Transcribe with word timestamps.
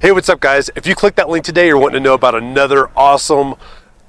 Hey, 0.00 0.12
what's 0.12 0.28
up, 0.28 0.38
guys? 0.38 0.70
If 0.76 0.86
you 0.86 0.94
click 0.94 1.16
that 1.16 1.28
link 1.28 1.44
today, 1.44 1.66
you're 1.66 1.76
wanting 1.76 2.00
to 2.00 2.00
know 2.00 2.14
about 2.14 2.36
another 2.36 2.88
awesome 2.96 3.56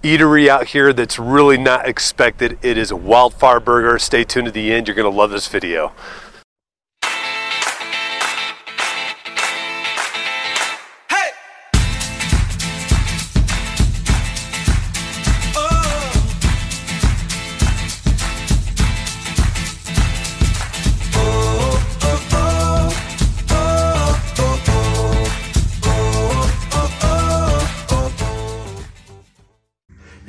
eatery 0.04 0.48
out 0.48 0.68
here 0.68 0.94
that's 0.94 1.18
really 1.18 1.58
not 1.58 1.88
expected. 1.88 2.60
It 2.62 2.78
is 2.78 2.94
Wildfire 2.94 3.60
Burger. 3.60 3.98
Stay 3.98 4.24
tuned 4.24 4.46
to 4.46 4.52
the 4.52 4.72
end. 4.72 4.88
You're 4.88 4.94
going 4.94 5.12
to 5.12 5.18
love 5.18 5.32
this 5.32 5.48
video. 5.48 5.92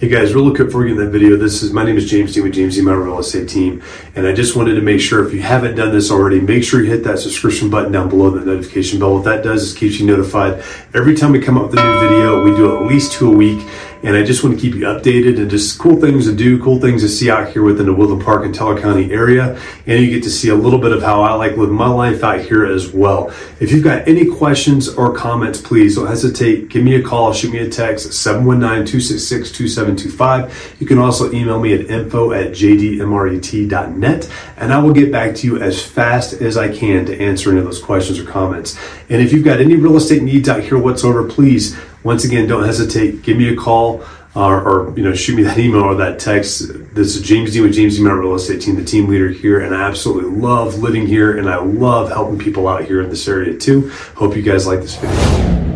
Hey 0.01 0.09
guys, 0.09 0.33
real 0.33 0.49
quick 0.55 0.69
before 0.69 0.81
we 0.81 0.87
get 0.87 0.99
in 0.99 1.05
that 1.05 1.11
video, 1.11 1.37
this 1.37 1.63
is 1.63 1.75
my 1.75 1.85
name 1.85 1.99
is 1.99 2.11
James 2.11 2.33
Dean 2.33 2.45
with 2.45 2.55
James 2.55 2.75
Dean 2.75 2.87
Mountain 2.87 3.05
Real 3.05 3.19
Estate 3.19 3.51
Team, 3.51 3.83
and 4.15 4.27
I 4.27 4.33
just 4.33 4.57
wanted 4.57 4.77
to 4.77 4.81
make 4.81 4.99
sure 4.99 5.27
if 5.27 5.35
you 5.35 5.43
haven't 5.43 5.75
done 5.75 5.93
this 5.93 6.11
already, 6.11 6.41
make 6.41 6.65
sure 6.65 6.81
you 6.81 6.91
hit 6.91 7.05
that 7.05 7.19
subscription 7.19 7.69
button 7.69 7.93
down 7.93 8.09
below 8.09 8.31
the 8.31 8.43
notification 8.43 8.99
bell. 8.99 9.17
What 9.17 9.25
that 9.25 9.45
does 9.45 9.63
is 9.63 9.75
keeps 9.77 10.01
you 10.01 10.07
notified 10.07 10.65
every 10.95 11.15
time 11.15 11.33
we 11.33 11.39
come 11.39 11.59
up 11.59 11.69
with 11.71 11.79
a 11.79 11.85
new 11.85 12.01
video. 12.01 12.43
We 12.43 12.57
do 12.57 12.79
at 12.79 12.87
least 12.87 13.13
two 13.13 13.31
a 13.31 13.37
week, 13.37 13.61
and 14.03 14.17
I 14.17 14.23
just 14.23 14.43
want 14.43 14.57
to 14.57 14.61
keep 14.61 14.75
you 14.75 14.87
updated 14.87 15.39
and 15.39 15.49
just 15.51 15.79
cool 15.79 16.01
things 16.01 16.27
to 16.27 16.35
do, 16.35 16.61
cool 16.63 16.81
things 16.81 17.03
to 17.03 17.09
see 17.09 17.31
out 17.31 17.53
here 17.53 17.63
within 17.63 17.87
the 17.87 17.93
Woodland 17.93 18.25
Park 18.25 18.45
and 18.45 18.55
Teller 18.55 18.81
County 18.81 19.13
area, 19.13 19.61
and 19.87 20.03
you 20.03 20.11
get 20.11 20.23
to 20.23 20.31
see 20.31 20.49
a 20.49 20.55
little 20.55 20.79
bit 20.79 20.93
of 20.93 21.03
how 21.03 21.23
I 21.23 21.35
like 21.35 21.57
live 21.57 21.71
my 21.71 21.89
life 21.89 22.25
out 22.25 22.41
here 22.41 22.65
as 22.65 22.91
well. 22.91 23.29
If 23.61 23.73
you've 23.73 23.85
got 23.85 24.09
any 24.09 24.25
questions 24.27 24.89
or 24.89 25.15
comments, 25.15 25.61
please 25.61 25.97
don't 25.97 26.07
hesitate. 26.07 26.69
Give 26.69 26.85
me 26.85 26.95
a 26.95 27.03
call, 27.03 27.33
shoot 27.33 27.53
me 27.53 27.59
a 27.59 27.69
text, 27.69 28.11
719-266-2725. 28.11 30.81
You 30.81 30.87
can 30.87 30.99
also 30.99 31.33
email 31.33 31.59
me 31.61 31.75
at 31.75 31.91
info 31.91 32.33
at 32.33 32.53
jdmret.net 32.53 34.31
and 34.57 34.73
I 34.73 34.79
will 34.79 34.93
get 34.93 35.13
back 35.13 35.35
to 35.37 35.47
you 35.47 35.61
as 35.61 35.83
fast 35.83 36.35
as 36.35 36.57
I 36.57 36.75
can 36.75 37.05
to 37.07 37.21
answer 37.21 37.51
any 37.51 37.59
of 37.59 37.65
those 37.65 37.83
questions 37.83 38.19
or 38.19 38.25
comments. 38.25 38.79
And 39.09 39.23
if 39.23 39.33
you've 39.33 39.45
got 39.45 39.61
any 39.61 39.77
real 39.77 39.97
estate 39.97 40.23
needs 40.23 40.49
out 40.49 40.63
here 40.63 40.79
whatsoever, 40.79 41.29
please, 41.29 41.77
once 42.03 42.25
again, 42.25 42.47
don't 42.47 42.65
hesitate. 42.65 43.23
Give 43.23 43.37
me 43.37 43.49
a 43.49 43.57
call. 43.57 44.05
Or, 44.33 44.63
or, 44.63 44.97
you 44.97 45.03
know, 45.03 45.13
shoot 45.13 45.35
me 45.35 45.43
that 45.43 45.59
email 45.59 45.83
or 45.83 45.97
that 45.97 46.21
text. 46.21 46.69
This 46.95 47.17
is 47.17 47.21
James 47.21 47.53
Dean 47.53 47.65
with 47.65 47.75
James 47.75 47.97
Dean 47.97 48.07
Real 48.07 48.37
Estate 48.37 48.63
Team, 48.63 48.77
the 48.77 48.85
team 48.85 49.09
leader 49.09 49.29
here, 49.29 49.59
and 49.59 49.75
I 49.75 49.83
absolutely 49.83 50.31
love 50.31 50.79
living 50.79 51.05
here, 51.05 51.37
and 51.37 51.51
I 51.51 51.57
love 51.57 52.11
helping 52.11 52.39
people 52.39 52.69
out 52.69 52.85
here 52.85 53.03
in 53.03 53.11
this 53.11 53.27
area 53.27 53.59
too. 53.59 53.91
Hope 54.15 54.37
you 54.37 54.43
guys 54.43 54.69
like 54.69 54.83
this 54.83 54.95
video. 54.95 55.70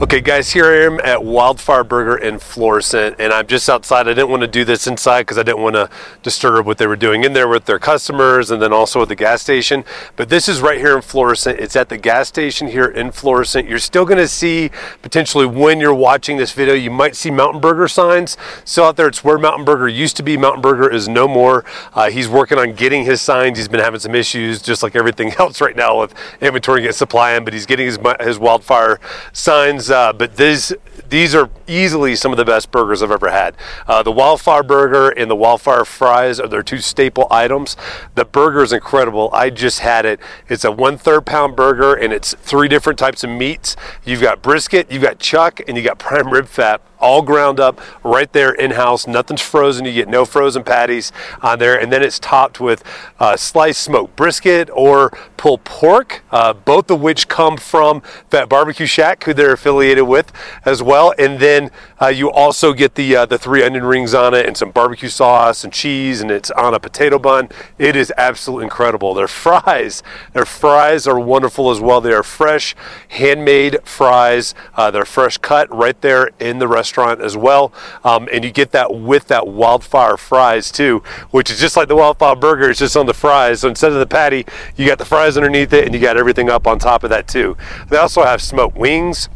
Okay, 0.00 0.20
guys, 0.20 0.52
here 0.52 0.66
I 0.66 0.84
am 0.84 1.00
at 1.00 1.24
Wildfire 1.24 1.82
Burger 1.82 2.16
in 2.16 2.38
Florissant, 2.38 3.16
and 3.18 3.32
I'm 3.32 3.48
just 3.48 3.68
outside. 3.68 4.06
I 4.06 4.14
didn't 4.14 4.28
want 4.28 4.42
to 4.42 4.46
do 4.46 4.64
this 4.64 4.86
inside 4.86 5.22
because 5.22 5.38
I 5.38 5.42
didn't 5.42 5.60
want 5.60 5.74
to 5.74 5.90
disturb 6.22 6.66
what 6.66 6.78
they 6.78 6.86
were 6.86 6.94
doing 6.94 7.24
in 7.24 7.32
there 7.32 7.48
with 7.48 7.64
their 7.64 7.80
customers 7.80 8.52
and 8.52 8.62
then 8.62 8.72
also 8.72 9.02
at 9.02 9.08
the 9.08 9.16
gas 9.16 9.42
station. 9.42 9.84
But 10.14 10.28
this 10.28 10.48
is 10.48 10.60
right 10.60 10.78
here 10.78 10.94
in 10.94 11.02
Florissant. 11.02 11.58
It's 11.58 11.74
at 11.74 11.88
the 11.88 11.98
gas 11.98 12.28
station 12.28 12.68
here 12.68 12.84
in 12.84 13.10
Florissant. 13.10 13.68
You're 13.68 13.80
still 13.80 14.04
going 14.04 14.18
to 14.18 14.28
see 14.28 14.70
potentially 15.02 15.46
when 15.46 15.80
you're 15.80 15.92
watching 15.92 16.36
this 16.36 16.52
video, 16.52 16.74
you 16.74 16.92
might 16.92 17.16
see 17.16 17.32
Mountain 17.32 17.60
Burger 17.60 17.88
signs. 17.88 18.36
Still 18.64 18.84
out 18.84 18.96
there, 18.96 19.08
it's 19.08 19.24
where 19.24 19.36
Mountain 19.36 19.64
Burger 19.64 19.88
used 19.88 20.16
to 20.18 20.22
be. 20.22 20.36
Mountain 20.36 20.62
Burger 20.62 20.88
is 20.88 21.08
no 21.08 21.26
more. 21.26 21.64
Uh, 21.92 22.08
he's 22.08 22.28
working 22.28 22.56
on 22.56 22.72
getting 22.74 23.04
his 23.04 23.20
signs. 23.20 23.58
He's 23.58 23.66
been 23.66 23.80
having 23.80 23.98
some 23.98 24.14
issues, 24.14 24.62
just 24.62 24.84
like 24.84 24.94
everything 24.94 25.32
else 25.40 25.60
right 25.60 25.74
now 25.74 25.98
with 25.98 26.14
inventory 26.40 26.86
and 26.86 26.94
supply 26.94 27.32
in, 27.32 27.42
but 27.42 27.52
he's 27.52 27.66
getting 27.66 27.86
his, 27.86 27.98
his 28.20 28.38
wildfire 28.38 29.00
signs 29.32 29.87
uh, 29.90 30.12
but 30.12 30.36
these 30.36 30.72
these 31.08 31.34
are 31.34 31.48
easily 31.66 32.14
some 32.16 32.32
of 32.32 32.38
the 32.38 32.44
best 32.44 32.70
burgers 32.70 33.02
I've 33.02 33.10
ever 33.10 33.30
had. 33.30 33.56
Uh, 33.86 34.02
the 34.02 34.12
Wildfire 34.12 34.62
Burger 34.62 35.08
and 35.08 35.30
the 35.30 35.36
Wildfire 35.36 35.84
Fries 35.84 36.38
are 36.38 36.48
their 36.48 36.62
two 36.62 36.78
staple 36.78 37.26
items. 37.30 37.76
The 38.14 38.24
burger 38.24 38.62
is 38.62 38.72
incredible. 38.72 39.30
I 39.32 39.50
just 39.50 39.80
had 39.80 40.04
it. 40.04 40.20
It's 40.48 40.64
a 40.64 40.72
one 40.72 40.98
third 40.98 41.24
pound 41.24 41.56
burger 41.56 41.94
and 41.94 42.12
it's 42.12 42.34
three 42.34 42.68
different 42.68 42.98
types 42.98 43.24
of 43.24 43.30
meats. 43.30 43.76
You've 44.04 44.20
got 44.20 44.42
brisket, 44.42 44.90
you've 44.90 45.02
got 45.02 45.18
chuck, 45.18 45.60
and 45.66 45.76
you 45.76 45.82
got 45.82 45.98
prime 45.98 46.30
rib 46.30 46.46
fat 46.46 46.82
all 47.00 47.22
ground 47.22 47.60
up 47.60 47.80
right 48.02 48.32
there 48.32 48.52
in 48.52 48.72
house. 48.72 49.06
Nothing's 49.06 49.40
frozen. 49.40 49.84
You 49.84 49.92
get 49.92 50.08
no 50.08 50.24
frozen 50.24 50.64
patties 50.64 51.12
on 51.42 51.58
there. 51.58 51.78
And 51.78 51.92
then 51.92 52.02
it's 52.02 52.18
topped 52.18 52.60
with 52.60 52.82
uh, 53.18 53.36
sliced 53.36 53.80
smoked 53.80 54.16
brisket 54.16 54.68
or 54.72 55.10
pulled 55.36 55.64
pork, 55.64 56.22
uh, 56.30 56.52
both 56.52 56.90
of 56.90 57.00
which 57.00 57.28
come 57.28 57.56
from 57.56 58.00
Fat 58.30 58.48
Barbecue 58.48 58.86
Shack, 58.86 59.24
who 59.24 59.34
they're 59.34 59.52
affiliated 59.52 60.06
with 60.06 60.32
as 60.64 60.82
well. 60.82 61.14
And 61.18 61.38
then 61.38 61.70
uh, 62.00 62.08
you 62.08 62.30
also 62.30 62.72
get 62.72 62.94
the, 62.94 63.16
uh, 63.16 63.26
the 63.26 63.38
three 63.38 63.62
onion 63.62 63.84
rings 63.84 64.14
on 64.14 64.34
it 64.34 64.46
and 64.46 64.56
some 64.56 64.70
barbecue 64.70 65.08
sauce 65.08 65.64
and 65.64 65.72
cheese, 65.72 66.20
and 66.20 66.30
it's 66.30 66.50
on 66.52 66.74
a 66.74 66.80
potato 66.80 67.18
bun. 67.18 67.48
It 67.78 67.96
is 67.96 68.12
absolutely 68.16 68.64
incredible. 68.64 69.14
Their 69.14 69.28
fries, 69.38 70.02
their 70.32 70.46
fries 70.46 71.06
are 71.06 71.18
wonderful 71.18 71.70
as 71.70 71.80
well. 71.80 72.00
They 72.00 72.12
are 72.12 72.22
fresh, 72.22 72.74
handmade 73.08 73.78
fries. 73.84 74.54
Uh, 74.74 74.90
they're 74.90 75.04
fresh 75.04 75.38
cut 75.38 75.72
right 75.74 76.00
there 76.00 76.30
in 76.40 76.58
the 76.58 76.68
restaurant 76.68 76.87
restaurant 76.88 77.20
as 77.20 77.36
well. 77.36 77.72
Um, 78.04 78.28
and 78.32 78.44
you 78.44 78.50
get 78.50 78.72
that 78.72 78.94
with 78.94 79.28
that 79.28 79.46
wildfire 79.46 80.16
fries 80.16 80.72
too, 80.72 81.02
which 81.30 81.50
is 81.50 81.60
just 81.60 81.76
like 81.76 81.88
the 81.88 81.96
wildfire 81.96 82.34
burger, 82.34 82.70
it's 82.70 82.78
just 82.78 82.96
on 82.96 83.06
the 83.06 83.14
fries. 83.14 83.60
So 83.60 83.68
instead 83.68 83.92
of 83.92 83.98
the 83.98 84.06
patty, 84.06 84.46
you 84.76 84.86
got 84.86 84.98
the 84.98 85.04
fries 85.04 85.36
underneath 85.36 85.72
it 85.72 85.84
and 85.84 85.94
you 85.94 86.00
got 86.00 86.16
everything 86.16 86.48
up 86.48 86.66
on 86.66 86.78
top 86.78 87.04
of 87.04 87.10
that 87.10 87.28
too. 87.28 87.56
They 87.90 87.98
also 87.98 88.22
have 88.22 88.40
smoked 88.40 88.76
wings. 88.76 89.28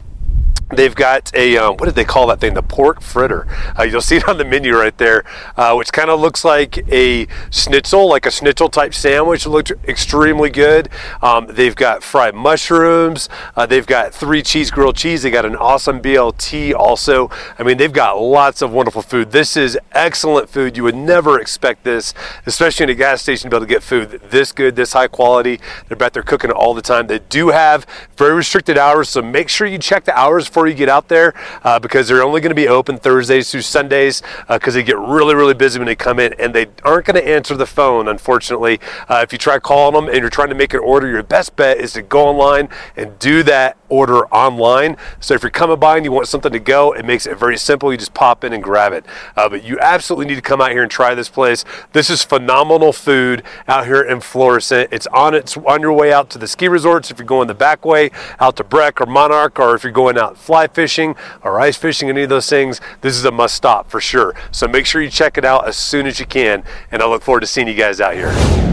They've 0.72 0.94
got 0.94 1.34
a 1.34 1.58
um, 1.58 1.76
what 1.76 1.86
did 1.86 1.94
they 1.94 2.04
call 2.04 2.26
that 2.28 2.40
thing? 2.40 2.54
The 2.54 2.62
pork 2.62 3.02
fritter. 3.02 3.46
Uh, 3.78 3.82
you'll 3.82 4.00
see 4.00 4.16
it 4.16 4.28
on 4.28 4.38
the 4.38 4.44
menu 4.44 4.74
right 4.74 4.96
there, 4.96 5.24
uh, 5.56 5.74
which 5.74 5.92
kind 5.92 6.08
of 6.08 6.20
looks 6.20 6.44
like 6.44 6.78
a 6.90 7.26
schnitzel, 7.50 8.08
like 8.08 8.24
a 8.24 8.30
schnitzel 8.30 8.68
type 8.68 8.94
sandwich. 8.94 9.46
Looks 9.46 9.70
extremely 9.86 10.48
good. 10.48 10.88
Um, 11.20 11.46
they've 11.50 11.76
got 11.76 12.02
fried 12.02 12.34
mushrooms. 12.34 13.28
Uh, 13.54 13.66
they've 13.66 13.86
got 13.86 14.14
three 14.14 14.42
cheese 14.42 14.70
grilled 14.70 14.96
cheese. 14.96 15.22
They 15.22 15.30
got 15.30 15.44
an 15.44 15.56
awesome 15.56 16.00
BLT 16.00 16.74
also. 16.74 17.30
I 17.58 17.62
mean, 17.62 17.76
they've 17.76 17.92
got 17.92 18.20
lots 18.20 18.62
of 18.62 18.72
wonderful 18.72 19.02
food. 19.02 19.32
This 19.32 19.56
is 19.56 19.78
excellent 19.92 20.48
food. 20.48 20.76
You 20.76 20.84
would 20.84 20.96
never 20.96 21.38
expect 21.38 21.84
this, 21.84 22.14
especially 22.46 22.84
in 22.84 22.90
a 22.90 22.94
gas 22.94 23.20
station, 23.22 23.50
to 23.50 23.50
be 23.50 23.56
able 23.56 23.66
to 23.66 23.72
get 23.72 23.82
food 23.82 24.20
this 24.30 24.52
good, 24.52 24.76
this 24.76 24.94
high 24.94 25.08
quality. 25.08 25.60
They're 25.88 25.96
back 25.96 26.12
there 26.14 26.22
cooking 26.22 26.50
all 26.50 26.72
the 26.72 26.82
time. 26.82 27.08
They 27.08 27.18
do 27.18 27.48
have 27.48 27.86
very 28.16 28.34
restricted 28.34 28.78
hours, 28.78 29.10
so 29.10 29.20
make 29.20 29.48
sure 29.48 29.66
you 29.66 29.78
check 29.78 30.04
the 30.04 30.18
hours 30.18 30.48
for 30.48 30.61
before 30.62 30.70
you 30.70 30.76
get 30.76 30.88
out 30.88 31.08
there 31.08 31.34
uh, 31.64 31.76
because 31.80 32.06
they're 32.06 32.22
only 32.22 32.40
going 32.40 32.52
to 32.52 32.54
be 32.54 32.68
open 32.68 32.96
Thursdays 32.96 33.50
through 33.50 33.62
Sundays 33.62 34.22
because 34.48 34.76
uh, 34.76 34.78
they 34.78 34.84
get 34.84 34.96
really, 34.96 35.34
really 35.34 35.54
busy 35.54 35.80
when 35.80 35.86
they 35.86 35.96
come 35.96 36.20
in 36.20 36.32
and 36.34 36.54
they 36.54 36.66
aren't 36.84 37.04
going 37.04 37.20
to 37.20 37.28
answer 37.28 37.56
the 37.56 37.66
phone, 37.66 38.06
unfortunately. 38.06 38.78
Uh, 39.08 39.20
if 39.24 39.32
you 39.32 39.38
try 39.38 39.58
calling 39.58 39.94
them 39.94 40.08
and 40.08 40.20
you're 40.20 40.30
trying 40.30 40.50
to 40.50 40.54
make 40.54 40.72
an 40.72 40.78
order, 40.78 41.08
your 41.08 41.24
best 41.24 41.56
bet 41.56 41.78
is 41.78 41.94
to 41.94 42.02
go 42.02 42.28
online 42.28 42.68
and 42.94 43.18
do 43.18 43.42
that 43.42 43.76
order 43.92 44.26
online. 44.28 44.96
So 45.20 45.34
if 45.34 45.42
you're 45.42 45.50
coming 45.50 45.78
by 45.78 45.96
and 45.96 46.04
you 46.04 46.10
want 46.10 46.26
something 46.26 46.50
to 46.50 46.58
go, 46.58 46.92
it 46.92 47.04
makes 47.04 47.26
it 47.26 47.36
very 47.36 47.58
simple. 47.58 47.92
You 47.92 47.98
just 47.98 48.14
pop 48.14 48.42
in 48.42 48.54
and 48.54 48.62
grab 48.62 48.94
it. 48.94 49.04
Uh, 49.36 49.50
but 49.50 49.62
you 49.62 49.78
absolutely 49.80 50.26
need 50.26 50.36
to 50.36 50.40
come 50.40 50.60
out 50.62 50.70
here 50.70 50.82
and 50.82 50.90
try 50.90 51.14
this 51.14 51.28
place. 51.28 51.64
This 51.92 52.08
is 52.08 52.24
phenomenal 52.24 52.92
food 52.92 53.42
out 53.68 53.86
here 53.86 54.00
in 54.02 54.20
Florissant. 54.20 54.88
It's 54.90 55.06
on 55.08 55.34
its 55.34 55.56
on 55.56 55.82
your 55.82 55.92
way 55.92 56.12
out 56.12 56.30
to 56.30 56.38
the 56.38 56.48
ski 56.48 56.68
resorts 56.68 57.10
if 57.10 57.18
you're 57.18 57.26
going 57.26 57.48
the 57.48 57.54
back 57.54 57.84
way 57.84 58.10
out 58.40 58.56
to 58.56 58.64
Breck 58.64 59.00
or 59.00 59.06
Monarch, 59.06 59.60
or 59.60 59.74
if 59.74 59.84
you're 59.84 59.92
going 59.92 60.16
out 60.16 60.38
fly 60.38 60.66
fishing 60.66 61.14
or 61.42 61.60
ice 61.60 61.76
fishing, 61.76 62.08
any 62.08 62.22
of 62.22 62.30
those 62.30 62.48
things, 62.48 62.80
this 63.02 63.14
is 63.14 63.24
a 63.24 63.30
must 63.30 63.54
stop 63.54 63.90
for 63.90 64.00
sure. 64.00 64.34
So 64.50 64.66
make 64.66 64.86
sure 64.86 65.02
you 65.02 65.10
check 65.10 65.36
it 65.36 65.44
out 65.44 65.68
as 65.68 65.76
soon 65.76 66.06
as 66.06 66.18
you 66.18 66.26
can. 66.26 66.64
And 66.90 67.02
I 67.02 67.06
look 67.06 67.22
forward 67.22 67.40
to 67.40 67.46
seeing 67.46 67.68
you 67.68 67.74
guys 67.74 68.00
out 68.00 68.14
here. 68.14 68.71